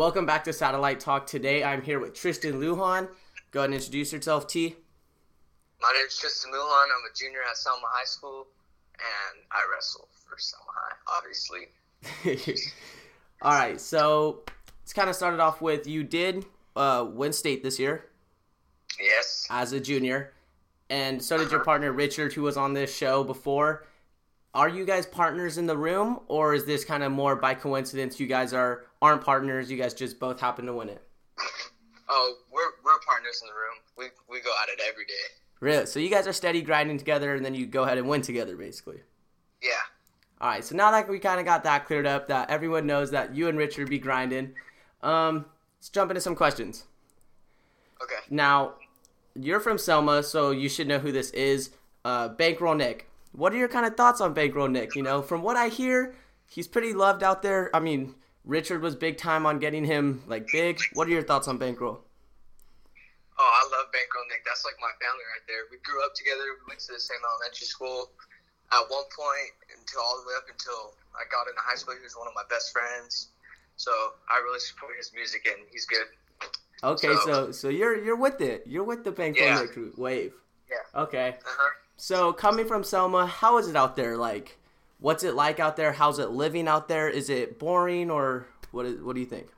Welcome 0.00 0.24
back 0.24 0.44
to 0.44 0.52
Satellite 0.54 0.98
Talk. 0.98 1.26
Today 1.26 1.62
I'm 1.62 1.82
here 1.82 2.00
with 2.00 2.14
Tristan 2.14 2.54
Lujan. 2.54 3.06
Go 3.50 3.60
ahead 3.60 3.66
and 3.68 3.74
introduce 3.74 4.14
yourself, 4.14 4.46
T. 4.46 4.74
My 5.82 5.92
name 5.94 6.06
is 6.06 6.16
Tristan 6.16 6.50
Lujan. 6.52 6.84
I'm 6.84 7.04
a 7.04 7.14
junior 7.14 7.40
at 7.46 7.54
Selma 7.58 7.82
High 7.86 8.06
School, 8.06 8.46
and 8.94 9.42
I 9.52 9.58
wrestle 9.70 10.08
for 10.26 10.38
Selma 10.38 10.70
High, 10.74 11.18
obviously. 11.18 12.64
All 13.42 13.52
right, 13.52 13.78
so 13.78 14.40
it's 14.82 14.94
kind 14.94 15.10
of 15.10 15.16
started 15.16 15.38
off 15.38 15.60
with 15.60 15.86
you 15.86 16.02
did 16.02 16.46
uh, 16.76 17.06
win 17.12 17.34
state 17.34 17.62
this 17.62 17.78
year 17.78 18.06
Yes. 18.98 19.46
as 19.50 19.74
a 19.74 19.80
junior, 19.80 20.32
and 20.88 21.22
so 21.22 21.36
did 21.36 21.50
your 21.50 21.60
Uh-huh. 21.60 21.64
partner 21.66 21.92
Richard, 21.92 22.32
who 22.32 22.40
was 22.40 22.56
on 22.56 22.72
this 22.72 22.96
show 22.96 23.22
before. 23.22 23.86
Are 24.54 24.70
you 24.70 24.86
guys 24.86 25.04
partners 25.04 25.58
in 25.58 25.66
the 25.66 25.76
room, 25.76 26.20
or 26.26 26.54
is 26.54 26.64
this 26.64 26.86
kind 26.86 27.02
of 27.02 27.12
more 27.12 27.36
by 27.36 27.52
coincidence? 27.52 28.18
You 28.18 28.26
guys 28.26 28.54
are 28.54 28.86
aren't 29.02 29.24
partners. 29.24 29.70
You 29.70 29.76
guys 29.76 29.94
just 29.94 30.18
both 30.18 30.40
happen 30.40 30.66
to 30.66 30.72
win 30.72 30.88
it. 30.88 31.02
Oh, 32.08 32.34
we're 32.52 32.72
we're 32.84 32.98
partners 33.06 33.40
in 33.42 33.48
the 33.48 33.54
room. 33.54 33.78
We 33.96 34.04
we 34.28 34.42
go 34.42 34.50
at 34.62 34.68
it 34.68 34.80
every 34.88 35.04
day. 35.04 35.14
Really? 35.60 35.86
So 35.86 36.00
you 36.00 36.10
guys 36.10 36.26
are 36.26 36.32
steady 36.32 36.62
grinding 36.62 36.98
together, 36.98 37.34
and 37.34 37.44
then 37.44 37.54
you 37.54 37.66
go 37.66 37.82
ahead 37.84 37.98
and 37.98 38.08
win 38.08 38.22
together, 38.22 38.56
basically. 38.56 39.00
Yeah. 39.62 39.70
All 40.40 40.48
right, 40.48 40.64
so 40.64 40.74
now 40.74 40.90
that 40.90 41.06
we 41.06 41.18
kind 41.18 41.38
of 41.38 41.44
got 41.44 41.64
that 41.64 41.84
cleared 41.84 42.06
up, 42.06 42.28
that 42.28 42.48
everyone 42.48 42.86
knows 42.86 43.10
that 43.10 43.34
you 43.34 43.48
and 43.48 43.58
Richard 43.58 43.90
be 43.90 43.98
grinding, 43.98 44.54
um, 45.02 45.44
let's 45.78 45.90
jump 45.90 46.10
into 46.10 46.22
some 46.22 46.34
questions. 46.34 46.84
Okay. 48.02 48.14
Now, 48.30 48.76
you're 49.34 49.60
from 49.60 49.76
Selma, 49.76 50.22
so 50.22 50.50
you 50.50 50.70
should 50.70 50.88
know 50.88 50.98
who 50.98 51.12
this 51.12 51.30
is. 51.32 51.70
Uh, 52.06 52.28
Bankroll 52.28 52.74
Nick. 52.74 53.10
What 53.32 53.52
are 53.52 53.58
your 53.58 53.68
kind 53.68 53.84
of 53.84 53.98
thoughts 53.98 54.22
on 54.22 54.32
Bankroll 54.32 54.68
Nick? 54.68 54.96
You 54.96 55.02
know, 55.02 55.20
from 55.20 55.42
what 55.42 55.58
I 55.58 55.68
hear, 55.68 56.14
he's 56.48 56.66
pretty 56.66 56.94
loved 56.94 57.22
out 57.22 57.42
there. 57.42 57.68
I 57.76 57.80
mean, 57.80 58.14
Richard 58.50 58.82
was 58.82 58.96
big 58.96 59.16
time 59.16 59.46
on 59.46 59.60
getting 59.60 59.84
him 59.84 60.24
like 60.26 60.48
big. 60.50 60.80
What 60.94 61.06
are 61.06 61.10
your 61.14 61.22
thoughts 61.22 61.46
on 61.46 61.56
Bankroll? 61.56 62.02
Oh, 63.38 63.46
I 63.46 63.62
love 63.70 63.86
Bankroll 63.92 64.24
Nick. 64.28 64.44
That's 64.44 64.64
like 64.64 64.74
my 64.82 64.90
family 64.98 65.22
right 65.30 65.46
there. 65.46 65.70
We 65.70 65.78
grew 65.86 66.02
up 66.04 66.14
together. 66.14 66.42
We 66.58 66.66
went 66.74 66.80
to 66.80 66.92
the 66.92 66.98
same 66.98 67.22
elementary 67.22 67.66
school. 67.66 68.10
At 68.72 68.82
one 68.90 69.06
point, 69.14 69.54
until 69.78 70.00
all 70.02 70.20
the 70.20 70.26
way 70.26 70.34
up 70.36 70.50
until 70.50 70.94
I 71.14 71.22
got 71.30 71.46
into 71.46 71.62
high 71.62 71.76
school, 71.76 71.94
he 71.94 72.02
was 72.02 72.16
one 72.18 72.26
of 72.26 72.34
my 72.34 72.42
best 72.50 72.72
friends. 72.72 73.28
So 73.76 73.92
I 74.28 74.38
really 74.42 74.58
support 74.60 74.92
his 74.98 75.12
music, 75.14 75.46
and 75.46 75.62
he's 75.70 75.86
good. 75.86 76.06
Okay, 76.82 77.14
So- 77.14 77.26
so 77.26 77.52
so 77.52 77.68
you're 77.68 77.96
you're 78.02 78.16
with 78.16 78.40
it. 78.40 78.64
You're 78.66 78.84
with 78.84 79.04
the 79.04 79.12
Bankroll 79.12 79.46
Yeah. 79.46 79.60
Nick 79.62 79.96
wave. 79.96 80.34
Yeah. 80.68 81.02
Okay. 81.02 81.38
Uh-huh. 81.38 81.70
So 81.96 82.32
coming 82.32 82.66
from 82.66 82.82
Selma, 82.82 83.26
how 83.26 83.58
is 83.58 83.68
it 83.68 83.76
out 83.76 83.94
there? 83.94 84.16
Like, 84.16 84.58
what's 85.00 85.24
it 85.24 85.34
like 85.34 85.58
out 85.60 85.76
there? 85.76 85.92
How's 85.92 86.18
it 86.18 86.30
living 86.30 86.68
out 86.68 86.88
there? 86.88 87.08
Is 87.08 87.28
it 87.28 87.58
boring 87.58 88.10
or 88.10 88.46
what? 88.70 88.86
Is, 88.86 89.00
what 89.02 89.14
do 89.14 89.20
you 89.20 89.26
think? 89.26 89.48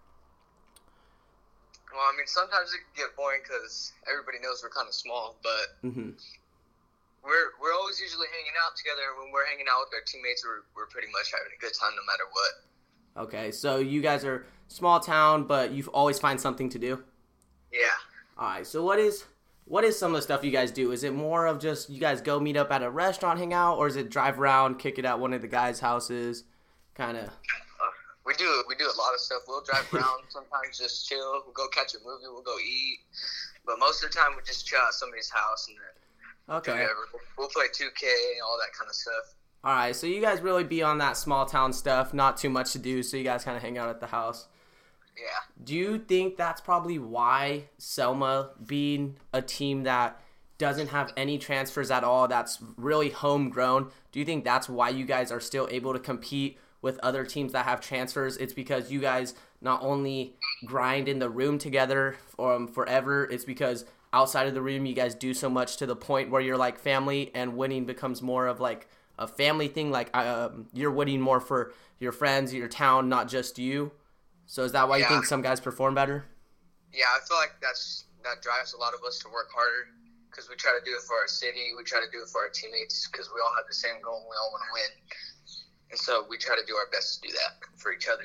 Well, 1.92 2.00
I 2.00 2.16
mean, 2.16 2.26
sometimes 2.26 2.72
it 2.72 2.78
can 2.94 3.04
get 3.06 3.16
boring 3.16 3.40
because 3.42 3.92
everybody 4.10 4.38
knows 4.42 4.62
we're 4.62 4.70
kind 4.70 4.88
of 4.88 4.94
small, 4.94 5.36
but 5.42 5.90
hmm 5.90 6.10
we're 7.22 7.54
we're 7.60 7.72
always 7.74 8.00
usually 8.00 8.26
hanging 8.32 8.56
out 8.66 8.74
together. 8.76 9.02
and 9.14 9.22
When 9.22 9.32
we're 9.32 9.46
hanging 9.46 9.66
out 9.70 9.86
with 9.86 9.94
our 9.94 10.04
teammates, 10.06 10.44
we're 10.44 10.64
we're 10.74 10.86
pretty 10.88 11.08
much 11.12 11.30
having 11.30 11.52
a 11.56 11.60
good 11.60 11.72
time 11.78 11.92
no 11.94 12.02
matter 12.06 12.24
what. 12.32 13.28
Okay, 13.28 13.52
so 13.52 13.76
you 13.78 14.00
guys 14.00 14.24
are 14.24 14.46
small 14.68 14.98
town, 14.98 15.44
but 15.44 15.70
you 15.72 15.84
always 15.92 16.18
find 16.18 16.40
something 16.40 16.68
to 16.70 16.78
do. 16.78 17.04
Yeah. 17.72 17.78
All 18.38 18.48
right. 18.48 18.66
So 18.66 18.82
what 18.82 18.98
is 18.98 19.24
what 19.64 19.84
is 19.84 19.98
some 19.98 20.12
of 20.12 20.16
the 20.16 20.22
stuff 20.22 20.44
you 20.44 20.50
guys 20.50 20.70
do? 20.70 20.92
Is 20.92 21.04
it 21.04 21.14
more 21.14 21.46
of 21.46 21.58
just 21.60 21.88
you 21.90 22.00
guys 22.00 22.20
go 22.20 22.38
meet 22.40 22.56
up 22.56 22.70
at 22.72 22.82
a 22.82 22.90
restaurant, 22.90 23.38
hang 23.38 23.54
out, 23.54 23.78
or 23.78 23.86
is 23.86 23.96
it 23.96 24.10
drive 24.10 24.38
around, 24.40 24.78
kick 24.78 24.98
it 24.98 25.04
at 25.04 25.18
one 25.18 25.32
of 25.32 25.40
the 25.42 25.48
guys' 25.48 25.80
houses, 25.80 26.44
kind 26.94 27.16
of? 27.16 27.24
Uh, 27.28 27.30
we 28.26 28.34
do 28.34 28.64
we 28.68 28.74
do 28.74 28.84
a 28.84 28.96
lot 28.98 29.14
of 29.14 29.20
stuff. 29.20 29.42
We'll 29.48 29.62
drive 29.62 29.86
around 29.94 30.22
sometimes, 30.28 30.78
just 30.78 31.08
chill. 31.08 31.42
We'll 31.44 31.54
go 31.54 31.68
catch 31.68 31.94
a 31.94 31.98
movie. 31.98 32.24
We'll 32.24 32.42
go 32.42 32.56
eat. 32.58 32.98
But 33.64 33.78
most 33.78 34.02
of 34.04 34.10
the 34.10 34.16
time, 34.16 34.32
we 34.36 34.42
just 34.44 34.66
chill 34.66 34.80
at 34.80 34.92
somebody's 34.94 35.30
house 35.30 35.68
and 35.68 35.76
then 35.76 36.56
Okay. 36.56 36.72
whatever. 36.72 37.08
We'll 37.38 37.48
play 37.48 37.66
2K, 37.72 38.04
all 38.44 38.58
that 38.58 38.76
kind 38.76 38.88
of 38.88 38.94
stuff. 38.94 39.34
All 39.64 39.72
right. 39.72 39.94
So 39.94 40.08
you 40.08 40.20
guys 40.20 40.40
really 40.40 40.64
be 40.64 40.82
on 40.82 40.98
that 40.98 41.16
small 41.16 41.46
town 41.46 41.72
stuff. 41.72 42.12
Not 42.12 42.36
too 42.36 42.50
much 42.50 42.72
to 42.72 42.80
do, 42.80 43.02
so 43.04 43.16
you 43.16 43.22
guys 43.22 43.44
kind 43.44 43.56
of 43.56 43.62
hang 43.62 43.78
out 43.78 43.88
at 43.88 44.00
the 44.00 44.08
house. 44.08 44.48
Yeah. 45.16 45.64
Do 45.64 45.74
you 45.74 45.98
think 45.98 46.36
that's 46.36 46.60
probably 46.60 46.98
why 46.98 47.64
Selma, 47.78 48.50
being 48.66 49.16
a 49.32 49.42
team 49.42 49.84
that 49.84 50.20
doesn't 50.58 50.88
have 50.88 51.12
any 51.16 51.38
transfers 51.38 51.90
at 51.90 52.04
all, 52.04 52.28
that's 52.28 52.58
really 52.76 53.10
homegrown, 53.10 53.90
do 54.10 54.18
you 54.18 54.24
think 54.24 54.44
that's 54.44 54.68
why 54.68 54.88
you 54.88 55.04
guys 55.04 55.32
are 55.32 55.40
still 55.40 55.68
able 55.70 55.92
to 55.92 55.98
compete 55.98 56.58
with 56.80 56.98
other 57.02 57.24
teams 57.24 57.52
that 57.52 57.64
have 57.64 57.80
transfers? 57.80 58.36
It's 58.36 58.52
because 58.52 58.90
you 58.90 59.00
guys 59.00 59.34
not 59.60 59.82
only 59.82 60.34
grind 60.64 61.08
in 61.08 61.18
the 61.18 61.30
room 61.30 61.58
together 61.58 62.16
um, 62.38 62.66
forever, 62.68 63.24
it's 63.24 63.44
because 63.44 63.84
outside 64.12 64.46
of 64.46 64.54
the 64.54 64.62
room 64.62 64.86
you 64.86 64.94
guys 64.94 65.14
do 65.14 65.32
so 65.32 65.48
much 65.48 65.76
to 65.78 65.86
the 65.86 65.96
point 65.96 66.30
where 66.30 66.40
you're 66.40 66.56
like 66.56 66.78
family 66.78 67.30
and 67.34 67.56
winning 67.56 67.84
becomes 67.84 68.20
more 68.20 68.46
of 68.46 68.60
like 68.60 68.88
a 69.18 69.26
family 69.26 69.68
thing. 69.68 69.90
Like 69.90 70.14
um, 70.16 70.66
you're 70.72 70.90
winning 70.90 71.20
more 71.20 71.40
for 71.40 71.72
your 71.98 72.12
friends, 72.12 72.52
your 72.52 72.68
town, 72.68 73.08
not 73.08 73.28
just 73.28 73.58
you. 73.58 73.92
So 74.46 74.64
is 74.64 74.72
that 74.72 74.88
why 74.88 74.98
you 74.98 75.06
think 75.06 75.24
some 75.24 75.42
guys 75.42 75.60
perform 75.60 75.94
better? 75.94 76.24
Yeah, 76.92 77.06
I 77.14 77.18
feel 77.26 77.38
like 77.38 77.52
that's 77.60 78.04
that 78.24 78.42
drives 78.42 78.74
a 78.74 78.78
lot 78.78 78.94
of 78.94 79.00
us 79.06 79.18
to 79.20 79.28
work 79.28 79.48
harder 79.54 79.88
because 80.30 80.48
we 80.48 80.56
try 80.56 80.72
to 80.78 80.84
do 80.84 80.92
it 80.92 81.02
for 81.02 81.16
our 81.16 81.26
city. 81.26 81.72
We 81.76 81.84
try 81.84 82.00
to 82.00 82.10
do 82.12 82.22
it 82.22 82.28
for 82.28 82.42
our 82.42 82.48
teammates 82.50 83.08
because 83.10 83.30
we 83.34 83.40
all 83.40 83.52
have 83.56 83.66
the 83.68 83.74
same 83.74 84.00
goal. 84.02 84.16
and 84.16 84.26
We 84.28 84.36
all 84.36 84.50
want 84.52 84.62
to 84.68 84.72
win, 84.74 84.92
and 85.90 85.98
so 85.98 86.24
we 86.28 86.38
try 86.38 86.56
to 86.56 86.64
do 86.66 86.74
our 86.74 86.86
best 86.92 87.22
to 87.22 87.28
do 87.28 87.34
that 87.34 87.66
for 87.78 87.92
each 87.92 88.08
other. 88.08 88.24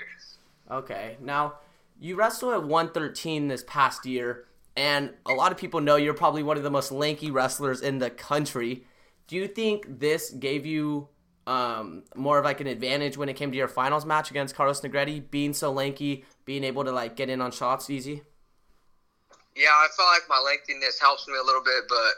Okay. 0.70 1.18
Now, 1.22 1.56
you 2.00 2.16
wrestled 2.16 2.54
at 2.54 2.64
113 2.64 3.48
this 3.48 3.64
past 3.68 4.06
year, 4.06 4.46
and 4.76 5.14
a 5.26 5.34
lot 5.34 5.52
of 5.52 5.58
people 5.58 5.82
know 5.82 5.96
you're 5.96 6.14
probably 6.14 6.44
one 6.44 6.58
of 6.58 6.64
the 6.64 6.70
most 6.70 6.92
lanky 6.92 7.32
wrestlers 7.32 7.82
in 7.82 8.00
the 8.00 8.10
country. 8.10 8.86
Do 9.28 9.36
you 9.36 9.48
think 9.48 10.00
this 10.00 10.30
gave 10.32 10.66
you 10.66 11.10
um, 11.48 12.04
more 12.14 12.38
of 12.38 12.46
like 12.46 12.60
an 12.60 12.68
advantage 12.68 13.18
when 13.18 13.30
it 13.30 13.36
came 13.36 13.52
to 13.52 13.58
your 13.58 13.70
finals 13.70 14.06
match 14.06 14.30
against 14.30 14.54
Carlos 14.54 14.82
Negretti, 14.82 15.24
being 15.32 15.54
so 15.54 15.72
lanky, 15.72 16.26
being 16.44 16.66
able 16.66 16.84
to 16.84 16.92
like 16.92 17.16
get 17.16 17.30
in 17.30 17.40
on 17.42 17.52
shots 17.52 17.90
easy? 17.90 18.22
Yeah, 19.56 19.72
I 19.72 19.88
feel 19.96 20.06
like 20.06 20.24
my 20.30 20.40
lengthiness 20.46 21.00
helps 21.00 21.28
me 21.28 21.36
a 21.42 21.44
little 21.44 21.64
bit, 21.64 21.86
but 21.88 22.14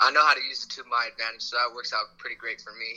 I 0.00 0.10
know 0.10 0.24
how 0.26 0.34
to 0.34 0.42
use 0.42 0.64
it 0.64 0.70
to 0.72 0.82
my 0.90 1.08
advantage, 1.10 1.42
so 1.42 1.56
that 1.56 1.74
works 1.74 1.92
out 1.94 2.18
pretty 2.18 2.36
great 2.36 2.60
for 2.60 2.72
me. 2.72 2.96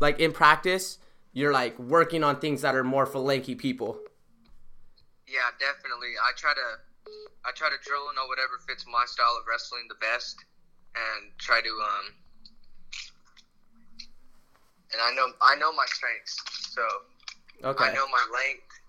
Like 0.00 0.18
in 0.18 0.32
practice, 0.32 0.98
you're 1.32 1.52
like 1.52 1.78
working 1.78 2.24
on 2.24 2.40
things 2.40 2.62
that 2.62 2.74
are 2.74 2.82
more 2.82 3.06
for 3.06 3.20
lanky 3.20 3.54
people. 3.54 3.96
Yeah, 5.28 5.46
definitely. 5.60 6.18
I 6.18 6.32
try 6.36 6.52
to 6.52 7.10
I 7.46 7.52
try 7.54 7.70
to 7.70 7.76
drill 7.86 8.08
and 8.08 8.16
know 8.16 8.26
whatever 8.26 8.58
fits 8.66 8.84
my 8.90 9.04
style 9.06 9.38
of 9.38 9.46
wrestling 9.48 9.86
the 9.88 9.94
best, 10.02 10.44
and 10.96 11.30
try 11.38 11.60
to 11.60 11.68
um. 11.68 12.14
And 14.94 15.02
I 15.02 15.14
know 15.14 15.32
I 15.42 15.56
know 15.56 15.72
my 15.72 15.86
strengths, 15.86 16.38
so 16.72 16.82
Okay. 17.64 17.84
I 17.84 17.94
know 17.94 18.06
my 18.08 18.26
length. 18.32 18.80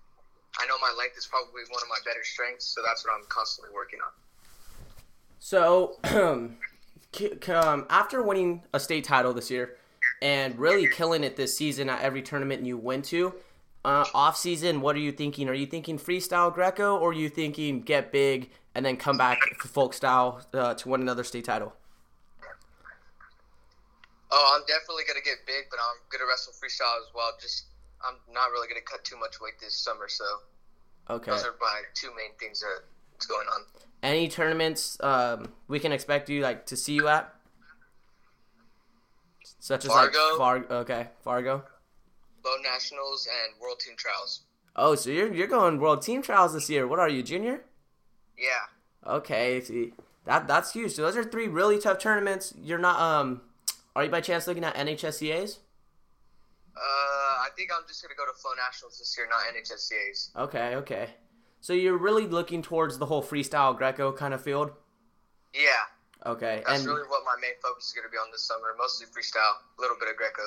I 0.58 0.66
know 0.66 0.76
my 0.80 0.94
length 0.98 1.16
is 1.16 1.26
probably 1.26 1.62
one 1.70 1.82
of 1.82 1.88
my 1.88 1.96
better 2.04 2.24
strengths, 2.24 2.66
so 2.66 2.82
that's 2.84 3.04
what 3.04 3.14
I'm 3.14 3.24
constantly 3.28 3.74
working 3.74 4.00
on. 4.00 4.12
So, 5.38 5.98
um, 7.54 7.86
after 7.90 8.22
winning 8.22 8.62
a 8.72 8.80
state 8.80 9.04
title 9.04 9.32
this 9.32 9.50
year 9.50 9.76
and 10.22 10.58
really 10.58 10.88
killing 10.88 11.24
it 11.24 11.36
this 11.36 11.56
season 11.56 11.88
at 11.88 12.00
every 12.02 12.22
tournament 12.22 12.64
you 12.64 12.76
went 12.76 13.04
to, 13.06 13.34
uh, 13.84 14.04
off 14.14 14.36
season, 14.36 14.80
what 14.80 14.96
are 14.96 15.00
you 15.00 15.12
thinking? 15.12 15.48
Are 15.48 15.54
you 15.54 15.66
thinking 15.66 15.98
freestyle 15.98 16.52
Greco 16.52 16.96
or 16.96 17.10
are 17.10 17.14
you 17.14 17.28
thinking 17.28 17.82
get 17.82 18.12
big 18.12 18.50
and 18.74 18.84
then 18.84 18.96
come 18.96 19.16
back 19.16 19.38
for 19.58 19.68
folk 19.68 19.94
style 19.94 20.40
uh, 20.52 20.74
to 20.74 20.88
win 20.88 21.02
another 21.02 21.24
state 21.24 21.44
title? 21.44 21.74
Oh, 24.30 24.54
I'm 24.56 24.66
definitely 24.66 25.04
gonna 25.06 25.20
get 25.24 25.46
big, 25.46 25.66
but 25.70 25.78
I'm 25.78 25.96
gonna 26.10 26.28
wrestle 26.28 26.52
freestyle 26.52 26.98
as 26.98 27.08
well. 27.14 27.30
Just 27.40 27.66
I'm 28.06 28.16
not 28.32 28.50
really 28.50 28.68
gonna 28.68 28.80
cut 28.80 29.04
too 29.04 29.16
much 29.18 29.40
weight 29.40 29.54
this 29.60 29.76
summer, 29.76 30.08
so 30.08 30.24
Okay. 31.08 31.30
those 31.30 31.44
are 31.44 31.54
my 31.60 31.82
two 31.94 32.08
main 32.16 32.34
things 32.38 32.62
that's 33.12 33.26
going 33.26 33.46
on. 33.48 33.62
Any 34.02 34.28
tournaments 34.28 34.98
um, 35.00 35.52
we 35.68 35.78
can 35.78 35.92
expect 35.92 36.28
you 36.28 36.40
like 36.42 36.66
to 36.66 36.76
see 36.76 36.94
you 36.94 37.08
at? 37.08 37.32
Such 39.60 39.84
as 39.84 39.90
Fargo. 39.90 40.18
like 40.30 40.38
Fargo. 40.38 40.74
Okay, 40.78 41.08
Fargo. 41.22 41.64
Flow 42.42 42.56
Nationals 42.62 43.26
and 43.26 43.60
world 43.60 43.80
team 43.80 43.94
trials. 43.96 44.42
Oh, 44.76 44.94
so 44.94 45.10
you're 45.10 45.32
you're 45.32 45.46
going 45.46 45.80
world 45.80 46.02
team 46.02 46.22
trials 46.22 46.52
this 46.52 46.68
year. 46.68 46.86
What 46.86 46.98
are 46.98 47.08
you, 47.08 47.22
junior? 47.22 47.64
Yeah. 48.38 49.10
Okay, 49.10 49.60
see 49.60 49.92
that 50.24 50.46
that's 50.46 50.72
huge. 50.72 50.92
So 50.92 51.02
those 51.02 51.16
are 51.16 51.24
three 51.24 51.48
really 51.48 51.78
tough 51.78 51.98
tournaments. 51.98 52.52
You're 52.60 52.78
not 52.78 53.00
um, 53.00 53.40
are 53.96 54.04
you 54.04 54.10
by 54.10 54.20
chance 54.20 54.46
looking 54.46 54.62
at 54.62 54.74
NHSCA's? 54.74 55.58
Uh, 56.76 56.80
I 56.80 57.48
think 57.56 57.70
I'm 57.74 57.82
just 57.88 58.02
gonna 58.02 58.14
go 58.14 58.26
to 58.26 58.38
Flow 58.38 58.50
Nationals 58.64 58.98
this 58.98 59.16
year, 59.16 59.26
not 59.30 59.40
NHSCA's. 59.54 60.30
Okay, 60.36 60.76
okay. 60.76 61.08
So 61.62 61.72
you're 61.72 61.96
really 61.96 62.26
looking 62.26 62.60
towards 62.60 62.98
the 62.98 63.06
whole 63.06 63.22
freestyle 63.22 63.76
Greco 63.76 64.12
kind 64.12 64.34
of 64.34 64.42
field. 64.42 64.70
Yeah, 65.54 65.70
Okay, 66.26 66.62
that's 66.66 66.80
and 66.80 66.88
really 66.88 67.08
what 67.08 67.22
my 67.24 67.40
main 67.40 67.52
focus 67.62 67.86
is 67.86 67.92
gonna 67.92 68.10
be 68.10 68.18
on 68.18 68.30
this 68.30 68.42
summer. 68.42 68.74
Mostly 68.78 69.06
freestyle, 69.06 69.54
a 69.78 69.80
little 69.80 69.96
bit 69.98 70.10
of 70.10 70.16
Greco. 70.16 70.42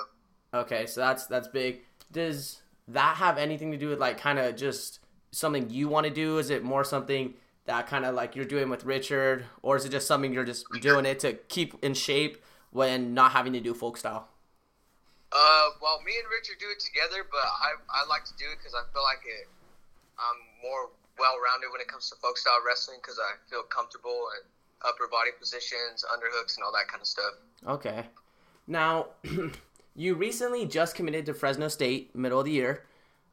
okay, 0.53 0.85
so 0.85 1.01
that's 1.01 1.25
that's 1.25 1.47
big. 1.47 1.81
Does 2.11 2.61
that 2.87 3.17
have 3.17 3.39
anything 3.39 3.71
to 3.71 3.77
do 3.77 3.89
with 3.89 3.99
like 3.99 4.19
kind 4.19 4.37
of 4.37 4.55
just 4.55 4.99
something 5.31 5.71
you 5.71 5.87
want 5.89 6.05
to 6.05 6.13
do? 6.13 6.37
Is 6.37 6.51
it 6.51 6.63
more 6.63 6.83
something 6.83 7.33
that 7.65 7.87
kind 7.87 8.05
of 8.05 8.13
like 8.13 8.35
you're 8.35 8.45
doing 8.45 8.69
with 8.69 8.85
Richard, 8.85 9.45
or 9.63 9.75
is 9.77 9.85
it 9.85 9.89
just 9.89 10.05
something 10.05 10.33
you're 10.33 10.45
just 10.45 10.65
doing 10.81 11.05
it 11.05 11.19
to 11.19 11.33
keep 11.33 11.75
in 11.83 11.95
shape 11.95 12.37
when 12.71 13.13
not 13.13 13.31
having 13.31 13.53
to 13.53 13.59
do 13.59 13.73
folk 13.73 13.97
style? 13.97 14.27
Uh, 15.31 15.69
well, 15.81 16.01
me 16.01 16.13
and 16.17 16.25
Richard 16.29 16.57
do 16.59 16.65
it 16.73 16.79
together, 16.79 17.25
but 17.29 17.45
I, 17.45 17.77
I 17.89 18.07
like 18.09 18.25
to 18.25 18.33
do 18.37 18.45
it 18.51 18.57
because 18.57 18.73
I 18.73 18.81
feel 18.91 19.03
like 19.03 19.21
it. 19.25 19.47
I'm 20.17 20.39
more 20.61 20.89
well-rounded 21.19 21.69
when 21.71 21.81
it 21.81 21.87
comes 21.87 22.09
to 22.09 22.15
folk 22.17 22.37
style 22.37 22.59
wrestling 22.65 22.97
because 23.01 23.19
I 23.19 23.37
feel 23.49 23.63
comfortable 23.63 24.27
in 24.37 24.47
upper 24.87 25.07
body 25.07 25.31
positions, 25.37 26.03
underhooks, 26.11 26.55
and 26.55 26.63
all 26.63 26.71
that 26.71 26.87
kind 26.87 27.01
of 27.01 27.07
stuff. 27.07 27.33
Okay. 27.67 28.05
Now, 28.67 29.07
you 29.95 30.15
recently 30.15 30.65
just 30.65 30.95
committed 30.95 31.25
to 31.27 31.33
Fresno 31.33 31.67
State, 31.67 32.15
middle 32.15 32.39
of 32.39 32.45
the 32.45 32.51
year. 32.51 32.85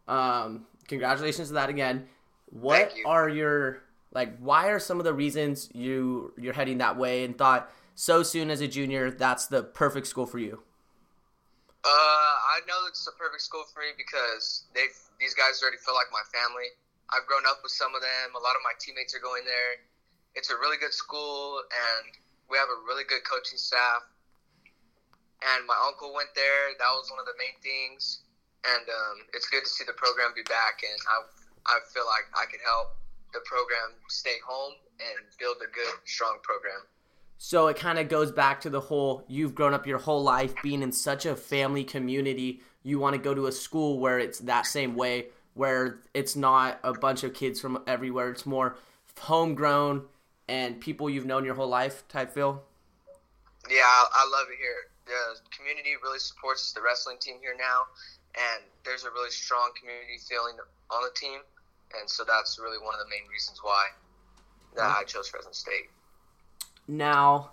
Um, 0.09 0.67
congratulations 0.89 1.49
to 1.49 1.55
that 1.55 1.69
again. 1.69 2.09
What 2.50 2.89
Thank 2.89 2.99
you. 2.99 3.06
are 3.06 3.29
your 3.29 3.82
like? 4.12 4.37
Why 4.39 4.69
are 4.69 4.79
some 4.79 4.99
of 4.99 5.05
the 5.05 5.12
reasons 5.12 5.69
you 5.73 6.32
you're 6.37 6.55
heading 6.55 6.79
that 6.79 6.97
way 6.97 7.25
and 7.25 7.37
thought 7.37 7.71
so 7.96 8.22
soon 8.22 8.52
as 8.52 8.60
a 8.60 8.69
junior 8.69 9.10
that's 9.10 9.48
the 9.48 9.64
perfect 9.64 10.06
school 10.06 10.28
for 10.28 10.38
you? 10.38 10.60
Uh, 11.82 12.34
I 12.52 12.60
know 12.69 12.84
it's 12.87 13.04
the 13.08 13.16
perfect 13.16 13.43
school 13.43 13.64
for 13.72 13.81
me 13.81 13.96
because 13.96 14.69
they 14.76 14.93
these 15.19 15.32
guys 15.32 15.58
already 15.64 15.81
feel 15.81 15.96
like 15.96 16.12
my 16.12 16.22
family. 16.28 16.69
I've 17.08 17.25
grown 17.25 17.48
up 17.48 17.64
with 17.64 17.72
some 17.72 17.96
of 17.96 18.04
them. 18.04 18.37
A 18.37 18.43
lot 18.43 18.52
of 18.52 18.62
my 18.62 18.76
teammates 18.76 19.16
are 19.16 19.22
going 19.22 19.48
there. 19.48 19.81
It's 20.37 20.52
a 20.52 20.58
really 20.60 20.76
good 20.76 20.93
school, 20.93 21.62
and 21.72 22.12
we 22.52 22.60
have 22.60 22.69
a 22.69 22.78
really 22.84 23.08
good 23.08 23.25
coaching 23.25 23.56
staff. 23.56 24.04
And 25.40 25.64
my 25.64 25.78
uncle 25.88 26.12
went 26.12 26.34
there. 26.37 26.76
That 26.76 26.93
was 26.93 27.08
one 27.08 27.22
of 27.22 27.28
the 27.28 27.38
main 27.38 27.56
things. 27.62 28.26
And 28.66 28.84
um, 28.88 29.16
it's 29.32 29.48
good 29.48 29.62
to 29.62 29.70
see 29.70 29.87
the 29.87 29.94
program 29.94 30.34
be 30.34 30.44
back. 30.50 30.82
And 30.82 30.98
I, 31.06 31.16
I 31.70 31.76
feel 31.94 32.04
like 32.04 32.26
I 32.34 32.44
can 32.50 32.58
help 32.66 32.98
the 33.31 33.40
program 33.46 33.94
stay 34.10 34.43
home 34.43 34.75
and 34.98 35.22
build 35.38 35.62
a 35.62 35.70
good, 35.70 35.96
strong 36.08 36.43
program. 36.43 36.82
So 37.38 37.69
it 37.69 37.77
kind 37.77 37.99
of 37.99 38.09
goes 38.09 38.33
back 38.33 38.61
to 38.62 38.71
the 38.71 38.81
whole 38.81 39.25
you've 39.29 39.55
grown 39.55 39.75
up 39.75 39.87
your 39.87 39.99
whole 39.99 40.23
life 40.23 40.55
being 40.62 40.83
in 40.83 40.93
such 40.93 41.27
a 41.27 41.37
family 41.37 41.85
community. 41.85 42.62
You 42.83 42.99
want 42.99 43.15
to 43.15 43.21
go 43.21 43.35
to 43.35 43.47
a 43.47 43.53
school 43.53 43.99
where 43.99 44.19
it's 44.19 44.38
that 44.41 44.67
same 44.67 44.94
way, 44.94 45.27
where 45.55 46.00
it's 46.15 46.37
not 46.37 46.81
a 46.83 46.93
bunch 46.93 47.25
of 47.25 47.35
kids 47.35 47.61
from 47.61 47.83
everywhere. 47.87 48.31
It's 48.31 48.47
more 48.47 48.77
homegrown 49.21 50.05
and 50.49 50.81
people 50.81 51.11
you've 51.11 51.27
known 51.27 51.44
your 51.44 51.55
whole 51.55 51.69
life 51.69 52.06
type 52.09 52.33
feel. 52.33 52.62
Yeah, 53.69 53.82
I, 53.82 54.06
I 54.15 54.31
love 54.31 54.47
it 54.50 54.59
here. 54.59 54.91
The 55.06 55.39
community 55.56 55.94
really 56.03 56.19
supports 56.19 56.73
the 56.73 56.82
wrestling 56.82 57.19
team 57.21 57.37
here 57.41 57.55
now, 57.59 57.87
and 58.35 58.65
there's 58.85 59.05
a 59.05 59.11
really 59.11 59.31
strong 59.31 59.71
community 59.79 60.19
feeling 60.29 60.56
on 60.91 61.03
the 61.03 61.15
team, 61.15 61.41
and 61.99 62.11
so 62.11 62.25
that's 62.27 62.59
really 62.59 62.79
one 62.79 62.94
of 62.94 63.00
the 63.00 63.11
main 63.11 63.29
reasons 63.31 63.61
why 63.62 63.87
that 64.75 64.97
I 64.99 65.05
chose 65.05 65.29
Fresno 65.29 65.53
State. 65.53 65.91
Now, 66.88 67.53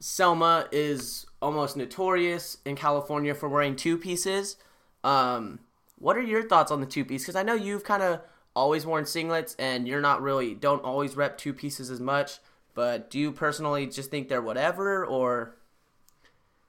Selma 0.00 0.68
is 0.72 1.26
almost 1.40 1.76
notorious 1.76 2.58
in 2.64 2.76
California 2.76 3.34
for 3.34 3.48
wearing 3.48 3.76
two 3.76 3.96
pieces. 3.96 4.56
Um, 5.04 5.60
what 5.98 6.16
are 6.16 6.22
your 6.22 6.46
thoughts 6.46 6.70
on 6.70 6.80
the 6.80 6.86
two 6.86 7.04
piece? 7.04 7.22
Because 7.22 7.36
I 7.36 7.42
know 7.42 7.54
you've 7.54 7.84
kind 7.84 8.02
of 8.02 8.20
always 8.54 8.84
worn 8.84 9.04
singlets, 9.04 9.54
and 9.58 9.86
you're 9.86 10.00
not 10.00 10.22
really 10.22 10.54
don't 10.54 10.84
always 10.84 11.16
rep 11.16 11.38
two 11.38 11.52
pieces 11.52 11.90
as 11.90 12.00
much. 12.00 12.38
But 12.74 13.08
do 13.08 13.18
you 13.18 13.32
personally 13.32 13.86
just 13.86 14.10
think 14.10 14.28
they're 14.28 14.42
whatever, 14.42 15.04
or 15.04 15.56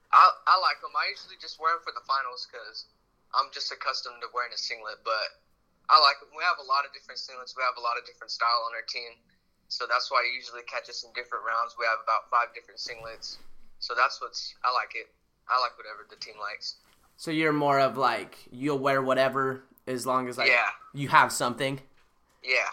I, 0.08 0.24
I 0.48 0.56
like 0.64 0.80
them. 0.80 0.96
I 0.96 1.12
usually 1.12 1.36
just 1.36 1.60
wear 1.60 1.76
them 1.76 1.84
for 1.84 1.92
the 1.92 2.04
finals 2.08 2.48
because 2.48 2.88
I'm 3.36 3.52
just 3.52 3.68
accustomed 3.68 4.24
to 4.24 4.32
wearing 4.32 4.56
a 4.56 4.60
singlet, 4.60 5.04
but 5.04 5.36
I 5.92 6.00
like 6.00 6.16
them. 6.20 6.32
We 6.32 6.44
have 6.48 6.56
a 6.60 6.64
lot 6.64 6.88
of 6.88 6.96
different 6.96 7.20
singlets. 7.20 7.52
We 7.52 7.60
have 7.60 7.76
a 7.76 7.84
lot 7.84 8.00
of 8.00 8.08
different 8.08 8.32
style 8.32 8.64
on 8.64 8.72
our 8.72 8.84
team. 8.88 9.20
So 9.68 9.84
that's 9.88 10.10
why 10.10 10.22
you 10.28 10.36
usually 10.36 10.62
catch 10.62 10.88
us 10.88 11.04
in 11.04 11.10
different 11.14 11.44
rounds. 11.46 11.74
We 11.78 11.84
have 11.86 11.98
about 12.02 12.30
five 12.30 12.54
different 12.54 12.80
singlets. 12.80 13.36
So 13.78 13.94
that's 13.94 14.20
what's 14.20 14.54
I 14.64 14.72
like 14.72 14.92
it. 14.94 15.08
I 15.48 15.60
like 15.60 15.76
whatever 15.78 16.06
the 16.08 16.16
team 16.16 16.34
likes. 16.40 16.76
so 17.16 17.30
you're 17.30 17.52
more 17.52 17.80
of 17.80 17.96
like 17.96 18.36
you'll 18.52 18.78
wear 18.78 19.02
whatever 19.02 19.62
as 19.86 20.06
long 20.06 20.28
as 20.28 20.36
like 20.38 20.48
Yeah. 20.48 20.68
you 20.94 21.08
have 21.08 21.32
something? 21.32 21.80
Yeah. 22.44 22.68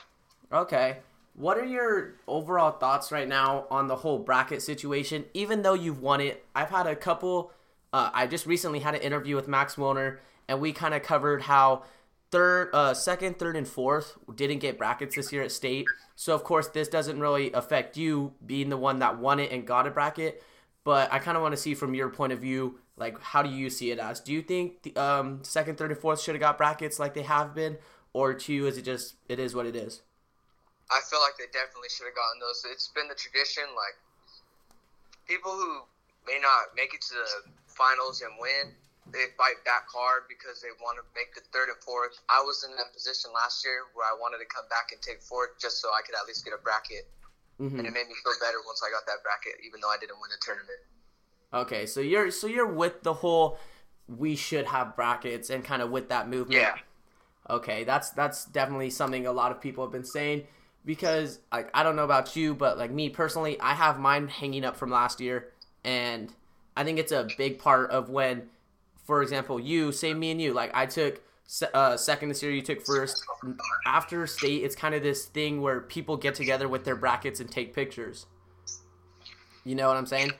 Okay. 0.51 0.97
What 1.35 1.57
are 1.57 1.65
your 1.65 2.13
overall 2.27 2.71
thoughts 2.71 3.11
right 3.11 3.27
now 3.27 3.65
on 3.69 3.87
the 3.87 3.95
whole 3.97 4.19
bracket 4.19 4.61
situation? 4.61 5.25
Even 5.33 5.61
though 5.63 5.73
you've 5.73 6.01
won 6.01 6.21
it, 6.21 6.45
I've 6.55 6.69
had 6.69 6.87
a 6.87 6.95
couple. 6.95 7.51
Uh, 7.91 8.09
I 8.13 8.27
just 8.27 8.45
recently 8.45 8.79
had 8.79 8.95
an 8.95 9.01
interview 9.01 9.35
with 9.35 9.47
Max 9.47 9.75
Wilner, 9.75 10.19
and 10.47 10.61
we 10.61 10.71
kind 10.71 10.93
of 10.93 11.01
covered 11.03 11.41
how 11.43 11.83
third, 12.35 12.69
uh, 12.73 12.93
second, 12.93 13.39
third, 13.39 13.55
and 13.55 13.65
fourth 13.65 14.17
didn't 14.35 14.59
get 14.59 14.77
brackets 14.77 15.15
this 15.15 15.31
year 15.31 15.41
at 15.41 15.53
state. 15.53 15.85
So 16.17 16.35
of 16.35 16.43
course, 16.43 16.67
this 16.67 16.89
doesn't 16.89 17.17
really 17.17 17.53
affect 17.53 17.95
you 17.95 18.33
being 18.45 18.67
the 18.67 18.75
one 18.75 18.99
that 18.99 19.17
won 19.17 19.39
it 19.39 19.53
and 19.53 19.65
got 19.65 19.87
a 19.87 19.89
bracket. 19.89 20.43
But 20.83 21.13
I 21.13 21.19
kind 21.19 21.37
of 21.37 21.43
want 21.43 21.53
to 21.53 21.57
see 21.57 21.73
from 21.75 21.93
your 21.93 22.09
point 22.09 22.33
of 22.33 22.39
view, 22.39 22.79
like 22.97 23.17
how 23.21 23.41
do 23.41 23.49
you 23.49 23.69
see 23.69 23.89
it 23.89 23.99
as? 23.99 24.19
Do 24.19 24.33
you 24.33 24.41
think 24.41 24.83
the 24.83 24.97
um, 24.97 25.45
second, 25.45 25.77
third, 25.77 25.91
and 25.91 25.99
fourth 25.99 26.19
should 26.19 26.35
have 26.35 26.41
got 26.41 26.57
brackets 26.57 26.99
like 26.99 27.13
they 27.13 27.23
have 27.23 27.55
been, 27.55 27.77
or 28.11 28.33
to 28.33 28.53
you 28.53 28.67
is 28.67 28.77
it 28.77 28.83
just 28.83 29.15
it 29.29 29.39
is 29.39 29.55
what 29.55 29.65
it 29.65 29.75
is? 29.75 30.01
I 30.91 30.99
feel 31.09 31.21
like 31.21 31.37
they 31.39 31.47
definitely 31.57 31.87
should 31.87 32.05
have 32.05 32.15
gotten 32.15 32.41
those. 32.41 32.65
It's 32.69 32.89
been 32.89 33.07
the 33.07 33.15
tradition. 33.15 33.63
Like 33.79 33.95
people 35.25 35.51
who 35.51 35.83
may 36.27 36.39
not 36.41 36.75
make 36.75 36.93
it 36.93 36.99
to 36.99 37.13
the 37.13 37.49
finals 37.67 38.21
and 38.21 38.31
win, 38.41 38.75
they 39.11 39.29
fight 39.37 39.61
back 39.65 39.85
hard 39.93 40.25
because 40.27 40.61
they 40.61 40.73
want 40.81 40.97
to 40.97 41.05
make 41.13 41.33
the 41.35 41.41
third 41.53 41.69
and 41.69 41.77
fourth. 41.85 42.17
I 42.29 42.41
was 42.41 42.65
in 42.65 42.75
that 42.77 42.93
position 42.93 43.29
last 43.33 43.63
year 43.63 43.85
where 43.93 44.05
I 44.05 44.17
wanted 44.17 44.39
to 44.41 44.49
come 44.49 44.65
back 44.69 44.89
and 44.91 45.01
take 45.01 45.21
fourth 45.21 45.59
just 45.61 45.81
so 45.81 45.89
I 45.93 46.01
could 46.01 46.15
at 46.15 46.25
least 46.25 46.43
get 46.43 46.53
a 46.53 46.61
bracket, 46.61 47.05
Mhm. 47.59 47.77
and 47.77 47.85
it 47.85 47.93
made 47.93 48.07
me 48.07 48.15
feel 48.23 48.33
better 48.41 48.57
once 48.65 48.81
I 48.81 48.89
got 48.89 49.05
that 49.05 49.21
bracket, 49.21 49.61
even 49.63 49.79
though 49.81 49.89
I 49.89 49.97
didn't 49.97 50.19
win 50.19 50.29
the 50.31 50.41
tournament. 50.41 50.79
Okay, 51.53 51.85
so 51.85 52.01
you're 52.01 52.31
so 52.31 52.47
you're 52.47 52.65
with 52.65 53.03
the 53.03 53.13
whole 53.13 53.59
we 54.07 54.35
should 54.35 54.65
have 54.65 54.95
brackets 54.95 55.49
and 55.49 55.63
kind 55.63 55.81
of 55.81 55.89
with 55.89 56.09
that 56.09 56.27
movement. 56.27 56.61
Yeah. 56.61 56.75
Okay, 57.49 57.83
that's 57.83 58.09
that's 58.09 58.45
definitely 58.45 58.89
something 58.89 59.25
a 59.25 59.31
lot 59.31 59.51
of 59.51 59.61
people 59.61 59.83
have 59.83 59.91
been 59.91 60.03
saying 60.03 60.47
because 60.83 61.39
like 61.51 61.69
I 61.73 61.83
don't 61.83 61.95
know 61.95 62.03
about 62.03 62.35
you, 62.35 62.55
but 62.55 62.77
like 62.77 62.91
me 62.91 63.09
personally, 63.09 63.59
I 63.61 63.73
have 63.75 63.99
mine 63.99 64.27
hanging 64.27 64.65
up 64.65 64.75
from 64.75 64.89
last 64.89 65.21
year, 65.21 65.53
and 65.83 66.33
I 66.75 66.83
think 66.83 66.99
it's 66.99 67.11
a 67.11 67.27
big 67.37 67.59
part 67.59 67.89
of 67.91 68.09
when, 68.09 68.49
for 69.05 69.21
example, 69.21 69.59
you 69.59 69.91
say 69.91 70.13
me 70.13 70.31
and 70.31 70.41
you 70.41 70.53
like 70.53 70.71
I 70.73 70.85
took 70.85 71.21
uh, 71.73 71.95
second 71.95 72.29
this 72.29 72.41
year, 72.41 72.51
you 72.51 72.61
took 72.61 72.85
first. 72.85 73.23
After 73.85 74.25
state, 74.27 74.63
it's 74.63 74.75
kind 74.75 74.95
of 74.95 75.03
this 75.03 75.25
thing 75.25 75.61
where 75.61 75.79
people 75.81 76.17
get 76.17 76.35
together 76.35 76.67
with 76.67 76.83
their 76.83 76.95
brackets 76.95 77.39
and 77.39 77.49
take 77.49 77.73
pictures. 77.73 78.25
You 79.63 79.75
know 79.75 79.87
what 79.87 79.97
I'm 79.97 80.05
saying? 80.07 80.31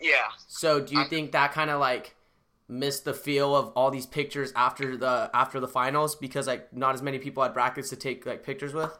Yeah. 0.00 0.28
So 0.48 0.80
do 0.80 0.94
you 0.94 1.02
I- 1.02 1.08
think 1.08 1.32
that 1.32 1.52
kind 1.52 1.70
of 1.70 1.78
like 1.80 2.14
missed 2.68 3.04
the 3.04 3.14
feel 3.14 3.54
of 3.54 3.68
all 3.76 3.90
these 3.90 4.06
pictures 4.06 4.52
after 4.56 4.96
the 4.96 5.30
after 5.32 5.60
the 5.60 5.68
finals 5.68 6.16
because 6.16 6.46
like 6.48 6.72
not 6.74 6.94
as 6.94 7.02
many 7.02 7.18
people 7.18 7.42
had 7.42 7.54
brackets 7.54 7.90
to 7.90 7.96
take 7.96 8.26
like 8.26 8.42
pictures 8.42 8.72
with? 8.74 8.96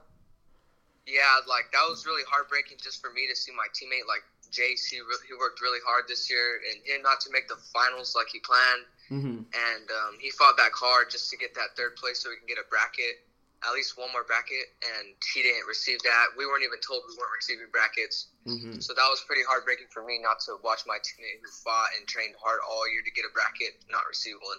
Yeah, 1.06 1.22
like 1.48 1.70
that 1.72 1.86
was 1.88 2.04
really 2.04 2.22
heartbreaking 2.28 2.78
just 2.82 3.00
for 3.00 3.10
me 3.12 3.26
to 3.28 3.36
see 3.36 3.52
my 3.52 3.66
teammate 3.72 4.06
like 4.08 4.24
Jace. 4.50 4.86
He 4.90 4.98
re- 5.00 5.24
he 5.26 5.34
worked 5.38 5.60
really 5.60 5.78
hard 5.86 6.04
this 6.08 6.28
year, 6.28 6.60
and 6.70 6.82
him 6.84 7.02
not 7.02 7.20
to 7.20 7.30
make 7.30 7.48
the 7.48 7.56
finals 7.72 8.14
like 8.16 8.26
he 8.32 8.40
planned. 8.40 8.82
Mm-hmm. 9.10 9.46
and 9.46 9.86
um, 9.86 10.18
he 10.18 10.30
fought 10.30 10.56
back 10.56 10.72
hard 10.74 11.10
just 11.10 11.30
to 11.30 11.36
get 11.36 11.54
that 11.54 11.76
third 11.76 11.94
place 11.94 12.18
so 12.22 12.30
we 12.30 12.36
can 12.36 12.46
get 12.50 12.58
a 12.58 12.66
bracket, 12.68 13.22
at 13.62 13.72
least 13.72 13.96
one 13.96 14.10
more 14.12 14.24
bracket, 14.26 14.66
and 14.82 15.14
he 15.32 15.42
didn't 15.42 15.66
receive 15.68 16.02
that. 16.02 16.34
We 16.36 16.44
weren't 16.46 16.64
even 16.64 16.80
told 16.82 17.02
we 17.06 17.14
weren't 17.14 17.34
receiving 17.38 17.70
brackets, 17.70 18.28
Mm-hmm. 18.46 18.78
so 18.78 18.94
that 18.94 19.06
was 19.10 19.22
pretty 19.26 19.42
heartbreaking 19.46 19.86
for 19.90 20.04
me 20.04 20.20
not 20.22 20.38
to 20.46 20.54
watch 20.62 20.82
my 20.86 20.98
teammate 20.98 21.42
who 21.42 21.50
fought 21.64 21.88
and 21.98 22.06
trained 22.06 22.34
hard 22.42 22.60
all 22.68 22.82
year 22.90 23.02
to 23.02 23.10
get 23.10 23.24
a 23.24 23.32
bracket 23.34 23.82
not 23.90 24.02
receive 24.08 24.36
one. 24.42 24.58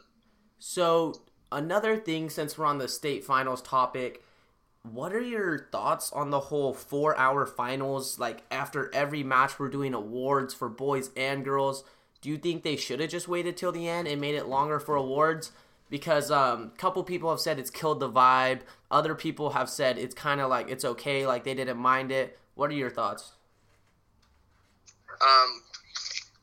So 0.59 1.21
another 1.51 1.95
thing, 1.97 2.29
since 2.29 2.57
we're 2.57 2.65
on 2.65 2.79
the 2.79 2.87
state 2.87 3.23
finals 3.23 3.61
topic, 3.61 4.23
what 4.83 5.13
are 5.13 5.21
your 5.21 5.67
thoughts 5.71 6.11
on 6.11 6.29
the 6.31 6.39
whole 6.39 6.73
four-hour 6.73 7.45
finals? 7.45 8.19
Like 8.19 8.43
after 8.51 8.93
every 8.93 9.23
match, 9.23 9.59
we're 9.59 9.69
doing 9.69 9.93
awards 9.93 10.53
for 10.53 10.69
boys 10.69 11.09
and 11.15 11.43
girls. 11.43 11.83
Do 12.21 12.29
you 12.29 12.37
think 12.37 12.63
they 12.63 12.75
should 12.75 12.99
have 12.99 13.09
just 13.09 13.27
waited 13.27 13.57
till 13.57 13.71
the 13.71 13.87
end 13.87 14.07
and 14.07 14.19
made 14.19 14.35
it 14.35 14.47
longer 14.47 14.79
for 14.79 14.95
awards? 14.95 15.51
Because 15.89 16.31
um, 16.31 16.71
a 16.73 16.77
couple 16.77 17.03
people 17.03 17.29
have 17.29 17.39
said 17.39 17.59
it's 17.59 17.69
killed 17.69 17.99
the 17.99 18.09
vibe. 18.09 18.61
Other 18.91 19.15
people 19.15 19.51
have 19.51 19.69
said 19.69 19.97
it's 19.97 20.15
kind 20.15 20.41
of 20.41 20.49
like 20.49 20.69
it's 20.69 20.83
okay, 20.83 21.25
like 21.25 21.43
they 21.43 21.53
didn't 21.53 21.77
mind 21.77 22.11
it. 22.11 22.37
What 22.55 22.69
are 22.71 22.73
your 22.73 22.89
thoughts? 22.89 23.31
Um, 25.21 25.61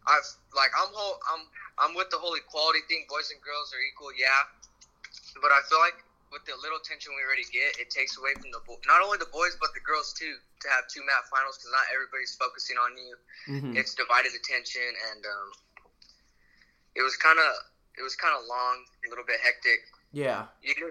I've 0.06 0.26
like 0.54 0.70
I'm 0.78 0.88
whole 0.94 1.18
I'm 1.28 1.42
I'm 1.78 1.92
with 1.96 2.08
the 2.10 2.18
whole 2.18 2.34
equality 2.34 2.80
thing. 2.88 3.04
Boys 3.10 3.30
and 3.34 3.42
girls 3.42 3.74
are 3.74 3.82
equal, 3.82 4.14
yeah. 4.16 4.48
But 5.42 5.50
I 5.50 5.60
feel 5.68 5.82
like 5.82 5.98
with 6.30 6.46
the 6.46 6.56
little 6.62 6.82
tension 6.82 7.14
we 7.14 7.22
already 7.22 7.46
get, 7.50 7.78
it 7.78 7.90
takes 7.90 8.18
away 8.18 8.34
from 8.34 8.50
the 8.50 8.62
bo- 8.66 8.82
not 8.86 9.02
only 9.02 9.18
the 9.18 9.30
boys 9.30 9.54
but 9.62 9.70
the 9.74 9.82
girls 9.82 10.14
too 10.14 10.34
to 10.62 10.66
have 10.70 10.86
two 10.88 11.02
mat 11.06 11.26
finals 11.30 11.58
because 11.58 11.70
not 11.70 11.86
everybody's 11.94 12.34
focusing 12.34 12.78
on 12.80 12.90
you. 12.98 13.14
Mm-hmm. 13.46 13.72
It's 13.78 13.94
divided 13.94 14.32
attention, 14.34 14.86
and 15.14 15.22
um, 15.26 15.48
it 16.96 17.02
was 17.02 17.16
kind 17.16 17.38
of 17.38 17.50
it 17.98 18.02
was 18.02 18.16
kind 18.16 18.34
of 18.34 18.46
long, 18.48 18.84
a 19.06 19.10
little 19.10 19.24
bit 19.24 19.38
hectic. 19.42 19.86
Yeah. 20.12 20.46
You 20.62 20.74
can, 20.74 20.90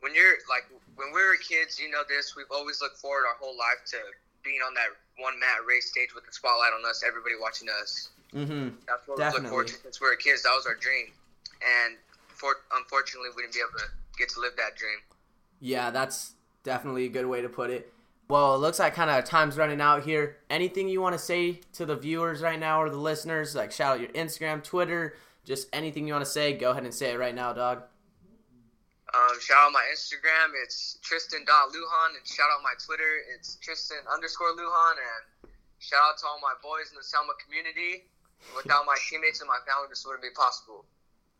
when 0.00 0.14
you're 0.14 0.40
like 0.48 0.64
when 0.96 1.12
we 1.12 1.20
were 1.20 1.36
kids, 1.40 1.78
you 1.78 1.90
know 1.90 2.02
this, 2.08 2.36
we've 2.36 2.50
always 2.50 2.80
looked 2.80 2.98
forward 2.98 3.24
our 3.28 3.36
whole 3.40 3.56
life 3.56 3.84
to 3.92 3.98
being 4.44 4.60
on 4.66 4.72
that 4.74 4.88
one 5.18 5.38
mat 5.38 5.60
race 5.68 5.90
stage 5.90 6.14
with 6.14 6.24
the 6.24 6.32
spotlight 6.32 6.72
on 6.72 6.88
us, 6.88 7.04
everybody 7.06 7.34
watching 7.40 7.68
us. 7.68 8.10
Mm-hmm. 8.34 8.76
That's 8.86 9.06
what 9.08 9.18
we 9.18 9.24
looked 9.24 9.48
forward 9.48 9.68
to 9.68 9.74
since 9.74 10.00
we 10.00 10.06
were 10.06 10.16
kids. 10.16 10.42
That 10.44 10.54
was 10.56 10.66
our 10.66 10.74
dream, 10.74 11.06
and 11.60 11.96
for, 12.28 12.56
unfortunately, 12.72 13.30
we 13.36 13.42
didn't 13.42 13.54
be 13.54 13.60
able 13.60 13.78
to 13.78 13.90
get 14.16 14.28
to 14.30 14.40
live 14.40 14.52
that 14.56 14.76
dream. 14.76 14.98
Yeah, 15.60 15.90
that's 15.90 16.32
definitely 16.64 17.04
a 17.04 17.08
good 17.08 17.26
way 17.26 17.42
to 17.42 17.48
put 17.48 17.70
it. 17.70 17.92
Well, 18.30 18.54
it 18.54 18.58
looks 18.58 18.78
like 18.78 18.94
kind 18.94 19.10
of 19.10 19.24
time's 19.24 19.56
running 19.56 19.80
out 19.80 20.04
here. 20.04 20.36
Anything 20.48 20.88
you 20.88 21.00
want 21.00 21.14
to 21.14 21.18
say 21.18 21.62
to 21.72 21.84
the 21.84 21.96
viewers 21.96 22.42
right 22.42 22.60
now 22.60 22.80
or 22.80 22.88
the 22.88 22.96
listeners? 22.96 23.56
Like 23.56 23.72
shout 23.72 23.94
out 23.94 24.00
your 24.00 24.10
Instagram, 24.10 24.62
Twitter, 24.62 25.16
just 25.44 25.66
anything 25.72 26.06
you 26.06 26.12
want 26.12 26.24
to 26.24 26.30
say. 26.30 26.52
Go 26.52 26.70
ahead 26.70 26.84
and 26.84 26.94
say 26.94 27.10
it 27.10 27.18
right 27.18 27.34
now, 27.34 27.52
dog. 27.52 27.82
Um, 29.12 29.40
shout 29.40 29.58
out 29.58 29.72
my 29.72 29.84
Instagram, 29.92 30.52
it's 30.62 31.00
Tristan.Lujan, 31.02 32.16
and 32.16 32.24
shout 32.24 32.46
out 32.56 32.62
my 32.62 32.74
Twitter, 32.86 33.18
it's 33.34 33.56
Tristan 33.56 33.98
underscore 34.14 34.52
Lujan, 34.52 34.92
and 34.92 35.50
shout 35.80 35.98
out 36.00 36.18
to 36.18 36.26
all 36.26 36.38
my 36.40 36.54
boys 36.62 36.90
in 36.92 36.96
the 36.96 37.02
Selma 37.02 37.32
community. 37.44 38.04
Without 38.54 38.86
my 38.86 38.94
teammates 39.10 39.40
and 39.40 39.48
my 39.48 39.58
family, 39.66 39.88
this 39.88 40.06
wouldn't 40.06 40.22
be 40.22 40.30
possible. 40.36 40.84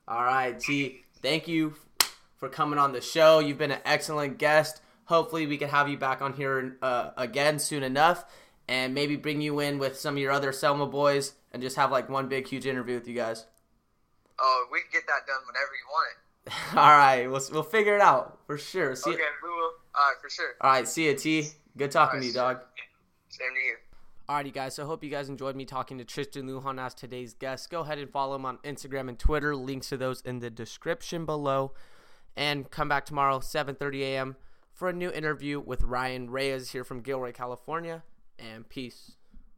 All 0.09 0.25
right, 0.25 0.59
T. 0.59 1.04
Thank 1.23 1.47
you 1.47 1.76
for 2.37 2.49
coming 2.49 2.80
on 2.80 2.92
the 2.92 3.00
show. 3.00 3.38
You've 3.38 3.59
been 3.59 3.70
an 3.70 3.82
excellent 3.85 4.38
guest. 4.38 4.82
Hopefully, 5.10 5.48
we 5.48 5.58
can 5.58 5.68
have 5.68 5.88
you 5.88 5.98
back 5.98 6.22
on 6.22 6.34
here 6.34 6.76
uh, 6.82 7.10
again 7.16 7.58
soon 7.58 7.82
enough, 7.82 8.24
and 8.68 8.94
maybe 8.94 9.16
bring 9.16 9.40
you 9.40 9.58
in 9.58 9.80
with 9.80 9.98
some 9.98 10.14
of 10.14 10.20
your 10.20 10.30
other 10.30 10.52
Selma 10.52 10.86
boys, 10.86 11.32
and 11.50 11.60
just 11.60 11.74
have 11.74 11.90
like 11.90 12.08
one 12.08 12.28
big, 12.28 12.46
huge 12.46 12.64
interview 12.64 12.94
with 12.94 13.08
you 13.08 13.16
guys. 13.16 13.44
Oh, 14.38 14.66
we 14.70 14.78
can 14.78 14.88
get 14.92 15.08
that 15.08 15.26
done 15.26 15.40
whenever 15.48 15.72
you 15.74 15.86
want 15.90 16.08
it. 16.12 16.76
All 16.78 16.96
right, 16.96 17.26
we'll 17.26 17.42
we'll 17.50 17.64
figure 17.64 17.96
it 17.96 18.00
out 18.00 18.38
for 18.46 18.56
sure. 18.56 18.94
See 18.94 19.10
okay, 19.10 19.18
you. 19.18 19.26
we 19.42 19.48
will. 19.48 19.72
All 19.96 20.06
right, 20.06 20.14
for 20.22 20.30
sure. 20.30 20.52
All 20.60 20.70
right, 20.70 20.86
see 20.86 21.06
you, 21.06 21.14
T. 21.16 21.48
Good 21.76 21.90
talking 21.90 22.20
right, 22.20 22.22
to 22.22 22.26
you, 22.28 22.32
dog. 22.32 22.60
Same 23.30 23.48
to 23.52 23.60
you. 23.60 23.76
Alrighty, 24.28 24.54
guys. 24.54 24.76
So 24.76 24.84
I 24.84 24.86
hope 24.86 25.02
you 25.02 25.10
guys 25.10 25.28
enjoyed 25.28 25.56
me 25.56 25.64
talking 25.64 25.98
to 25.98 26.04
Tristan 26.04 26.46
Lujan 26.46 26.80
as 26.80 26.94
today's 26.94 27.34
guest. 27.34 27.68
Go 27.68 27.80
ahead 27.80 27.98
and 27.98 28.08
follow 28.08 28.36
him 28.36 28.46
on 28.46 28.58
Instagram 28.58 29.08
and 29.08 29.18
Twitter. 29.18 29.56
Links 29.56 29.88
to 29.88 29.96
those 29.96 30.20
in 30.20 30.38
the 30.38 30.50
description 30.50 31.26
below. 31.26 31.72
And 32.36 32.70
come 32.70 32.88
back 32.88 33.06
tomorrow, 33.06 33.40
7:30 33.40 34.02
a.m. 34.02 34.36
for 34.80 34.88
a 34.88 34.94
new 34.94 35.10
interview 35.10 35.60
with 35.60 35.82
Ryan 35.82 36.30
Reyes 36.30 36.70
here 36.70 36.84
from 36.84 37.02
Gilroy, 37.02 37.32
California. 37.32 38.02
And 38.38 38.66
peace. 38.66 39.12